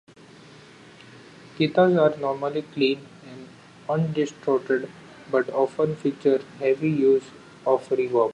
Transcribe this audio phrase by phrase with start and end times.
[1.59, 3.47] Guitars are normally clean and
[3.87, 4.89] undistorted
[5.29, 7.25] but often feature heavy use
[7.67, 8.29] of reverb.